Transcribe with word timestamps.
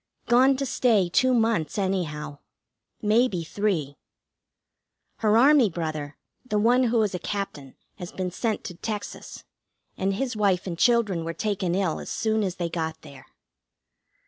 Gone 0.25 0.57
to 0.57 0.65
stay 0.65 1.09
two 1.09 1.31
months, 1.31 1.77
anyhow. 1.77 2.39
Maybe 3.03 3.43
three. 3.43 3.97
Her 5.17 5.37
Army 5.37 5.69
brother, 5.69 6.17
the 6.43 6.57
one 6.57 6.85
who 6.85 6.99
is 7.03 7.13
a 7.13 7.19
Captain, 7.19 7.75
has 7.99 8.11
been 8.11 8.31
sent 8.31 8.63
to 8.63 8.73
Texas, 8.73 9.43
and 9.99 10.15
his 10.15 10.35
wife 10.35 10.65
and 10.65 10.75
children 10.75 11.23
were 11.23 11.35
taken 11.35 11.75
ill 11.75 11.99
as 11.99 12.09
soon 12.09 12.41
as 12.41 12.55
they 12.55 12.67
got 12.67 12.99
there. 13.03 13.27